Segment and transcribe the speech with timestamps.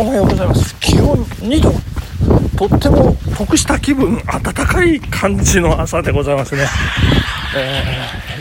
[0.00, 0.78] おはようございます。
[0.78, 1.72] 気温2度。
[2.56, 6.66] とっても得した気分暖かい感じの朝でございますね、
[7.56, 7.82] え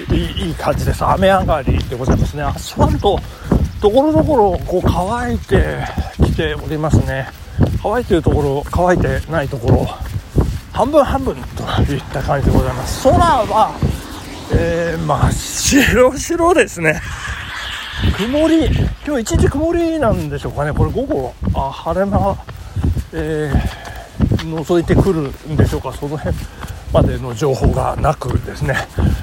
[0.07, 1.03] ー、いい感じです。
[1.03, 2.43] 雨上がりでございますね。
[2.43, 3.19] アスファルト
[3.81, 5.79] ところどころこう乾いて
[6.23, 7.27] きておりますね。
[7.81, 9.87] 乾いてるところ乾いてないところ
[10.71, 13.03] 半分半分といった感じでございます。
[13.09, 13.71] 空は、
[14.53, 17.01] えー、真っ白白ですね。
[18.15, 18.67] 曇り
[19.05, 20.71] 今日一日曇りなんでしょうかね。
[20.71, 22.37] これ午後あ晴れ間、
[23.13, 25.91] えー、覗いてくるんでしょうか。
[25.93, 26.35] その辺
[26.93, 28.75] までの情報がなくですね、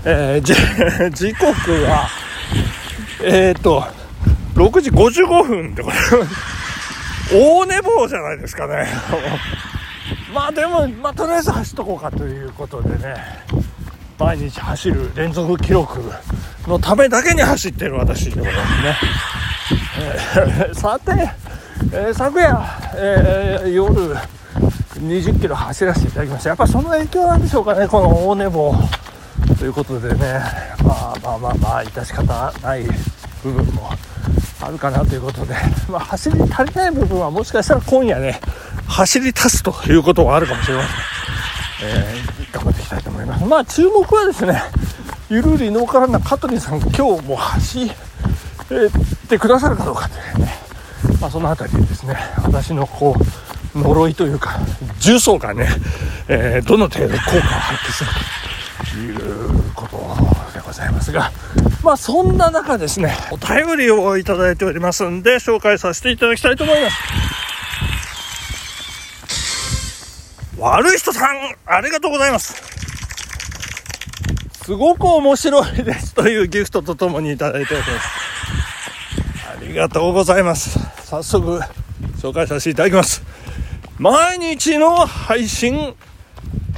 [0.04, 1.46] えー、 時刻
[1.84, 2.08] は
[3.22, 3.84] えっ、と
[4.54, 5.96] 6時55分でこれ
[7.32, 8.86] 大寝坊じゃないですかね。
[10.34, 13.14] まあでも、まあ、とりあえず走っとこうかということでね。
[14.18, 16.00] 毎日走る連続記録
[16.66, 18.82] のためだけに走ってる私でございます
[20.68, 21.30] ね、 さて、
[21.92, 22.64] えー、昨夜、
[22.96, 24.16] えー、夜
[25.00, 26.50] 20キロ走らせていただきました。
[26.50, 28.74] やっぱその影響なんでしょうかねこの大寝坊
[29.58, 30.40] ということでね。
[30.82, 32.84] まあまあまあまあ致し方ない
[33.42, 33.90] 部分も
[34.60, 35.54] あるかなということで、
[35.88, 38.40] まあ、走り足りない部分はもしかしたら今夜ね
[38.86, 42.33] 走り足すということはあるかもしれません、えー、
[42.94, 43.44] たいと思います。
[43.44, 44.62] まあ注目はですね
[45.28, 47.90] ゆるりノーカランな香取さん今日も走っ
[49.28, 50.52] てくださるかどうかというね、
[51.20, 53.16] まあ、その辺りでですね私のこ
[53.74, 54.58] う呪いというか
[55.00, 55.68] 重曹がね、
[56.28, 58.16] えー、どの程度効果を発揮するか
[58.90, 59.96] ということ
[60.52, 61.32] でございますが。
[61.82, 66.96] まあそんな中ですねお便りをいただいておりますんで紹介させていただきたいと思います。
[70.58, 72.73] 悪い人さんありがとうございます。
[74.64, 78.08] すごく面白いですというギフトとともにいただいております。
[79.46, 80.78] ありがとうございます。
[81.04, 81.60] 早速
[82.16, 83.22] 紹介させていただきます。
[83.98, 85.94] 毎日の配信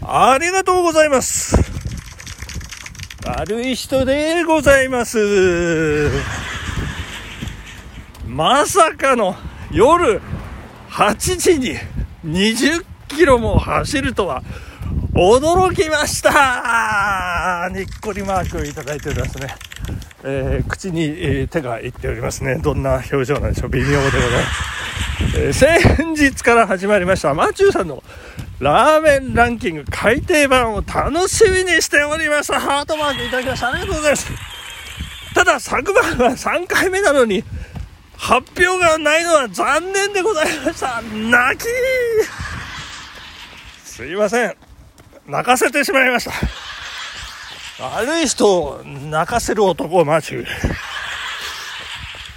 [0.03, 1.57] ありがとうございます。
[3.25, 6.11] 悪い人でございます。
[8.27, 9.37] まさかの
[9.71, 10.21] 夜
[10.91, 11.77] 8時に
[12.25, 14.43] 20キロも走るとは
[15.16, 19.49] 驚きましたにっこりマークをいただいておりますね。
[20.22, 22.56] えー、口に、えー、手がいっておりますね。
[22.56, 25.37] どんな表情なんでしょう微妙でございます。
[25.38, 28.04] えー、先日から始まりました、マチューさんの
[28.60, 32.53] ラーメンランキング改訂版を楽しみにしております。
[32.53, 33.69] ハートマークいただきました。
[33.69, 34.31] ありがとうございます。
[35.34, 37.43] ただ、昨晩は3回目なのに、
[38.19, 41.00] 発表がないのは残念でございました。
[41.00, 41.65] 泣き
[43.83, 44.66] すいません。
[45.27, 46.33] 泣かせてしまいました。
[47.85, 50.47] 悪い人を泣かせる男マチュー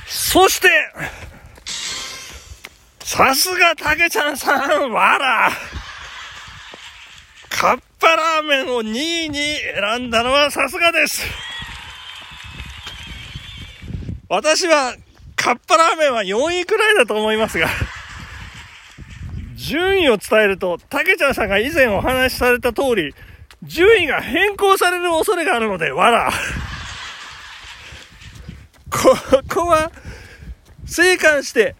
[0.05, 0.67] そして
[3.03, 5.51] さすがたけちゃんさんわら。
[7.49, 11.23] カッパラーメンを2位に選んだのはさすがです。
[14.29, 14.95] 私は
[15.35, 17.67] カッパラーメンは4位くらいだと思いますが。
[19.69, 23.13] 順位を伝えると、たけちゃんさんが以前お話しされた通り、
[23.61, 26.31] 順位が変更される恐れがあるので、わら。
[28.89, 29.15] こ
[29.47, 29.91] こは、
[30.87, 31.75] 生還して、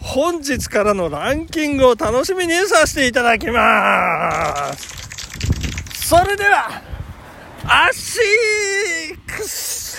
[0.00, 6.08] 本日からのランキングを楽しみにさせていただきます。
[6.08, 6.80] それでは、
[7.66, 8.18] アシ
[9.12, 9.98] ックス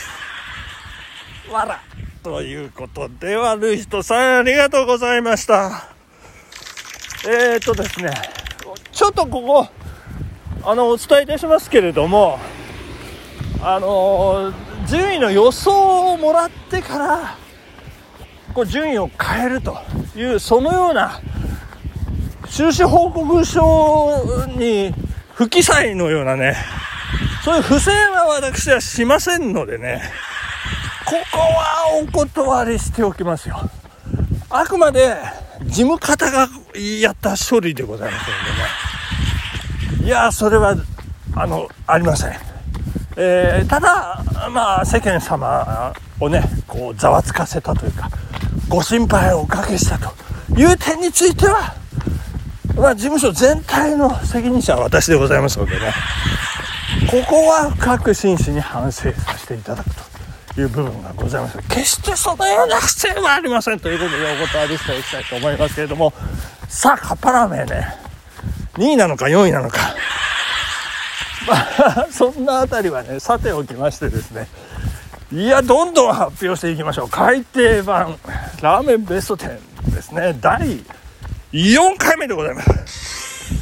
[1.52, 1.80] わら。
[2.24, 5.97] ということで、悪い人さんありがとうございました。
[7.30, 8.10] えー、っとですね、
[8.94, 9.68] ちょっとここ、
[10.64, 12.40] あの、お伝えいたしますけれども、
[13.62, 14.54] あの
[14.88, 17.38] 順位の予想をもらってから、
[18.54, 19.78] こう順位を変えると
[20.16, 21.20] いう、そのような、
[22.48, 24.94] 収支報告書に
[25.34, 26.56] 不記載のようなね、
[27.44, 30.02] そういう不正は私はしませんのでね、
[31.04, 33.70] ここはお断りしておきますよ。
[34.50, 35.18] あくまで、
[35.66, 36.48] 事務方が
[37.02, 38.26] やった処理でございます
[39.90, 40.08] のでね。
[40.08, 40.76] いや、それは、
[41.36, 42.32] あの、ありません。
[43.16, 48.10] えー、ただ、まあ、世間様をね、こう、ざわつかせたというか、
[48.70, 50.14] ご心配をおかけしたと
[50.56, 51.74] いう点については、
[52.76, 55.94] まあ、事務所全体の責任者は私でございますのでね、
[57.10, 60.08] ここは深く真摯に反省させていただくと。
[60.62, 66.14] いう部分がございます決してそのような不正はありませんということでお断りしておきたいと思いますけれども
[66.68, 67.88] さあカッパラーメンね。
[68.74, 69.96] 2位なのか4位なのか。
[71.48, 71.56] ま
[72.04, 74.48] あそんなあたりはねさておきましてですね。
[75.32, 77.10] いやどんどん発表していきましょう。
[77.10, 78.18] 改訂版
[78.62, 79.60] ラーメンベスト10
[79.94, 80.38] ですね。
[80.40, 80.84] 第
[81.54, 83.54] 4回目でございます。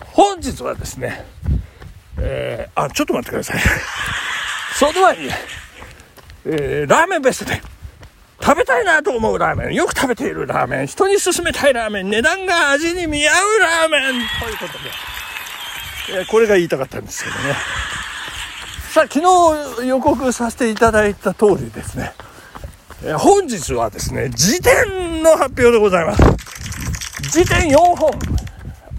[0.00, 1.24] 本日はですね
[2.20, 3.60] えー、あちょっと待ってください。
[4.74, 5.30] その前に、
[6.46, 7.62] えー、ラーメンベストで
[8.48, 9.74] 食べたいなと思うラーメン。
[9.74, 10.86] よく食べているラーメン。
[10.86, 12.08] 人に勧めたいラーメン。
[12.08, 14.02] 値段が味に見合うラーメン。
[14.40, 14.66] というこ
[16.08, 17.54] とで、え、これが言いたかったんですけどね。
[18.90, 19.20] さあ昨
[19.82, 22.14] 日予告させていただいた通りですね、
[23.04, 26.22] え、本日はですね辞典の発表でございます。
[27.30, 28.10] 辞典4本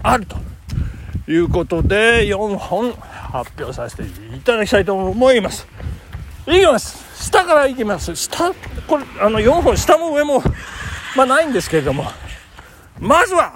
[0.04, 0.36] あると
[1.28, 5.66] いうことで4本発表させていただきたいと思います。
[6.46, 6.99] いきます。
[7.50, 8.14] からいきます。
[8.14, 8.52] 下
[8.86, 10.42] これあの4本下も上も
[11.16, 12.10] まあないんですけれども。
[13.00, 13.54] まずは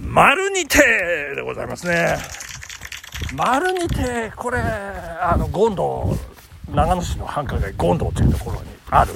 [0.00, 0.78] 丸にて
[1.36, 2.18] でございますね。
[3.34, 6.16] 丸にてこれあの権堂
[6.74, 9.12] 長野市の繁華街権堂というところにある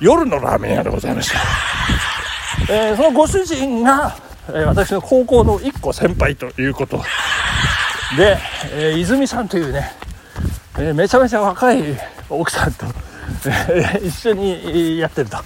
[0.00, 4.16] 夜のラーメン屋でございました、えー、そのご主人が、
[4.48, 6.98] えー、私の高校の1個先輩ということ
[8.16, 8.38] で、
[8.74, 9.92] えー、泉さんというね、
[10.78, 11.82] えめちゃめちゃ若い
[12.28, 12.86] 奥さんと、
[13.68, 15.38] え一緒にやってると。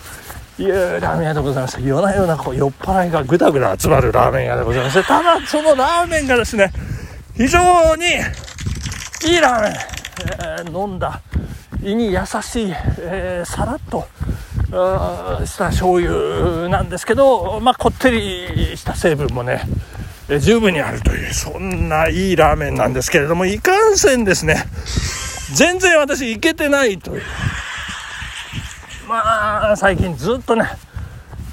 [0.57, 1.81] いうラーメン屋でございました。
[1.81, 6.71] 夜な夜なこう酔っ払いがぐだぐだ集まるラーメン屋でございましてただそのラーメンがですね
[7.37, 7.59] 非常
[7.97, 8.05] に
[9.27, 11.21] いいラーメン、えー、飲んだ
[11.83, 14.07] 胃に優しい、えー、さらっと
[15.45, 19.63] した醤油なんですけど、まあ、こってりした成分もね、
[20.29, 24.65] え、十分にあるというそんないいラーメンなんですけれどもいかんせんですね。
[25.55, 27.23] 全然私いけてないという。
[29.09, 30.65] まあ最近ずっとね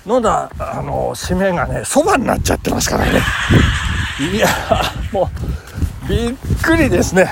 [0.06, 3.22] 飲んだあの締めがねそばになっちゃってますからね。
[4.34, 4.48] いや
[5.12, 5.30] も
[6.06, 6.34] うびっ
[6.64, 7.30] くりですね。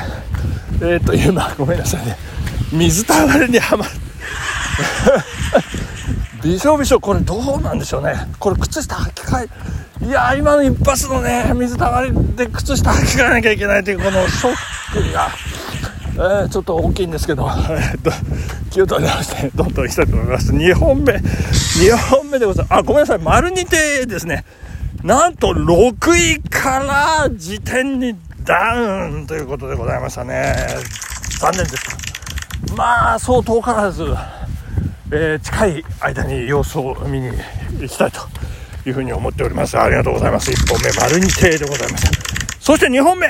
[0.75, 2.18] えっ、ー、と今ごめんなさいね。
[2.71, 3.92] 水たまりにはまる。
[6.44, 7.00] びしょびしょ。
[7.00, 8.13] これどうなんでしょうね。
[8.39, 9.50] これ靴下履き替え
[10.01, 14.56] いや今の一発のね水たまりで靴下履き替えなきゃいけないというこのショッ
[14.94, 15.30] クが、
[16.42, 18.12] えー、ちょっと大きいんですけど、えー、と
[18.72, 20.54] 気を取り直してどんどんいきたいと思います。
[20.54, 22.80] 2本目2本目でございます。
[22.80, 23.19] あごめんなさい。
[23.19, 24.46] 丸2手ですね。
[25.04, 30.56] なんと6位から時点にダウンということでございましたね。
[31.40, 34.04] 残念ですまあそう遠からず、
[35.12, 37.31] えー、近い間に様子を見に
[37.80, 38.22] 行きたいと。
[38.86, 39.78] いうふうに思っております。
[39.78, 40.52] ありがとうございます。
[40.52, 42.12] 1本目丸二亭でございました
[42.60, 43.28] そして2本目。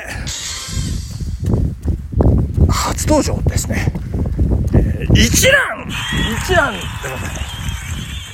[2.69, 3.91] 初登場ですね、
[4.73, 5.87] えー、一蘭。
[6.43, 7.49] 一蘭でございます。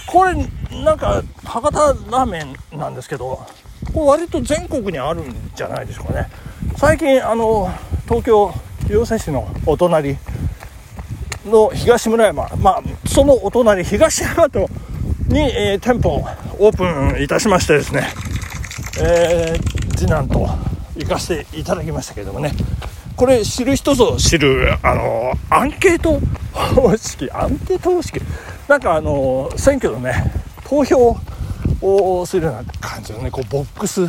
[0.07, 0.33] これ
[0.83, 3.45] なんか博多ラーメンなんですけど
[3.93, 6.29] これ割と全国にあるんじゃないでしょうかね。
[6.77, 7.69] 最近あの
[8.05, 8.53] 東京
[8.89, 10.17] 岩瀬市のお隣
[11.45, 12.47] の東村山。
[12.57, 14.69] まあそのお隣東山と
[15.27, 16.23] に、えー、店舗
[16.59, 18.07] オープンいたしましてですね、
[19.01, 20.47] えー、次男と
[20.95, 22.51] 行かせていただきましたけれどもね。
[23.15, 26.19] これ知る人ぞ知るあのアンケート
[26.51, 28.19] 方式アンケート方式？
[28.67, 30.13] なんかあの選挙のね
[30.65, 31.15] 投票
[31.81, 34.01] をするような感じのねこうボックス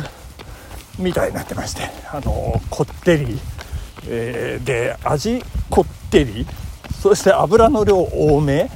[0.99, 3.39] みたいになってましてあのこってり、
[4.09, 6.45] えー、で味こってり
[7.01, 8.69] そして油の量多め、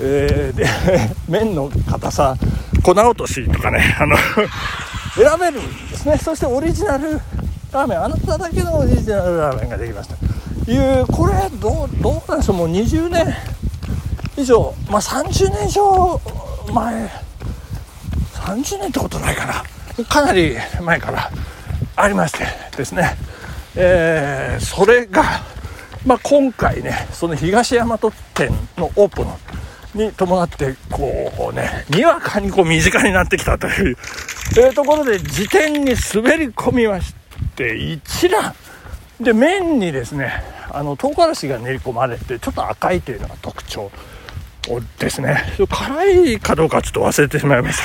[0.00, 0.66] えー、で
[1.28, 2.36] 麺の硬さ
[2.84, 4.16] 粉落としとかねあの
[5.16, 6.18] 選べるんですね。
[6.18, 7.20] そしてオリジナル
[7.72, 8.04] ラーメン。
[8.04, 10.16] あなただけのオリジナルラーメンができました。
[10.70, 12.56] いうこれどうどうなんでしょう。
[12.56, 13.34] もう20年
[14.36, 14.74] 以上。
[14.90, 16.20] まあ30年以上
[16.72, 17.10] 前。
[18.34, 20.04] 30年ってことないかな。
[20.04, 21.30] かなり前から
[21.96, 22.44] ありまして
[22.76, 23.16] ですね、
[23.76, 25.22] えー、それが、
[26.04, 27.98] まあ、今回ねその東大和
[28.34, 29.26] 店のオープン。
[29.94, 33.96] に伴ってこうねにわかにこう身近になってきたという、
[34.58, 37.14] えー、ところで辞典に滑り込みまし
[37.56, 38.54] て一覧
[39.20, 43.90] で麺にですねあの唐辛子が練り込まれてちょっと赤いというのが特徴
[44.98, 47.78] ですね辛いかどうかちょっと忘れてしまいまし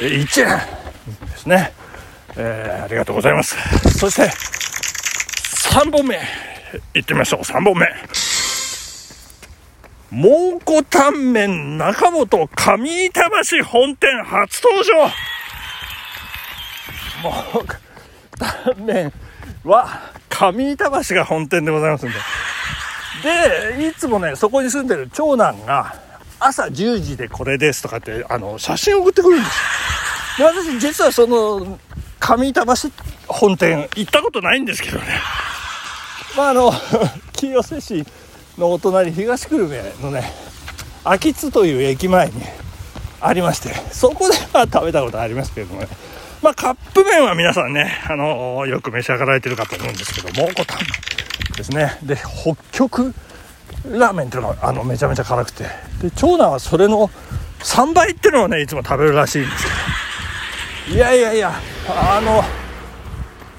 [0.00, 0.58] た一覧
[1.30, 1.72] ですね
[2.36, 3.56] えー、ありがとうございます。
[3.98, 4.30] そして、
[5.68, 6.16] 3本目、
[6.94, 7.86] いってみましょう、3本目。
[10.12, 15.10] 蒙古タンメン中本上板橋本店初登場。
[17.22, 17.66] 蒙古
[18.38, 19.12] タンメン
[19.64, 22.14] は上板橋が本店でございますんで。
[23.78, 25.94] で、いつもね、そこに住んでる長男が
[26.38, 30.42] 朝10時でこれですとかって、あの、写真送ってくるんです。
[30.42, 31.78] よで、私実はその
[32.20, 32.72] 上板橋
[33.28, 35.04] 本店行ったことないんですけどね。
[36.36, 36.70] まああの
[37.32, 38.04] 清瀬市
[38.58, 40.30] のお隣東久留米のね
[41.04, 42.42] 秋津という駅前に
[43.20, 45.88] ありましてそこでは食べたことありますけれどもね。
[46.42, 50.84] まあカップ麺は皆さんねあのよく召し上がられてるかと思うんですけど蒙古タンメ
[51.54, 51.98] ンですね。
[52.02, 53.14] で北極
[53.88, 55.64] ラーメンっていうのがあのめちゃめちゃ辛くて。
[56.00, 57.10] で長男はそれの
[57.60, 59.64] 3倍っていうのをねいつも食べるらしいんです
[60.86, 60.96] けど。
[60.96, 61.52] いやいやいや
[61.88, 62.42] あの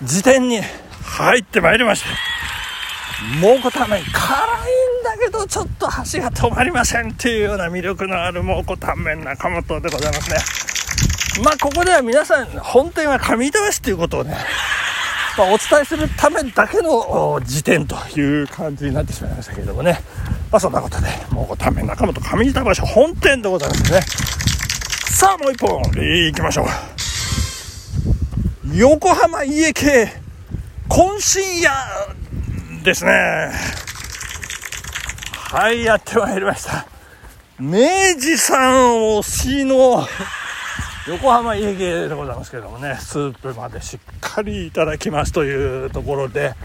[0.05, 0.59] 辞典に
[1.03, 2.09] 入ってまいりました。
[3.41, 4.72] 蒙古タンメン辛い
[5.25, 10.37] けどちょっと箸が止まりませんっていうような魅力のある蒙古タンメン中本でございますね
[11.43, 14.35] まあここでは皆さん本店は上板橋っていうことをね
[15.37, 19.99] まあ、お伝えするためだけの時点という感じになってしまいましたけれどもね、
[20.51, 24.01] まあ、そんなことで、もうため中本上板橋本店でございますね。
[25.09, 26.67] さあ、もう一本、行きましょう。
[28.75, 30.07] 横浜家系
[30.87, 31.71] 懇親屋
[32.83, 33.82] ですね。
[35.53, 36.87] はい、やってまいりました。
[37.59, 37.79] 明
[38.19, 38.85] 治さん
[39.19, 40.03] 推しの
[41.07, 46.55] 横浜家系でございますけれどもねスープまでしっかりいただきますというところで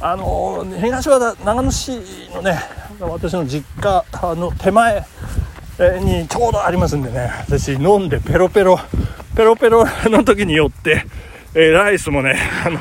[0.00, 2.00] あの東和田長野市
[2.32, 2.62] のね
[3.00, 4.04] 私の実家
[4.36, 5.04] の手前
[6.02, 8.78] にちょうどありますんでね私飲んでペロペロ
[9.34, 11.04] ペロペロの時によって
[11.56, 12.78] えライスもねあの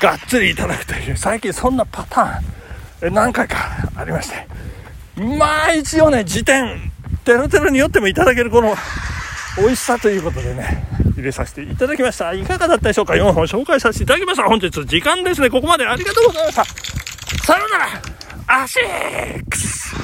[0.00, 3.56] がっつりいただくという最近そんなパターン何回か
[3.96, 4.57] ありまして
[5.18, 6.92] まあ一応ね時点
[7.24, 8.74] テロテロによってもいただけるこの
[9.58, 10.84] 美味しさということでね、
[11.16, 12.32] 入れさせていただきました。
[12.32, 14.44] いかがだったでしょうか ?4 本紹介させていただきました。
[14.44, 15.50] 本日時間ですね。
[15.50, 16.64] ここまでありがとうございました。
[17.44, 19.94] さようならアシックス